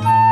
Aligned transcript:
Bye. 0.00 0.29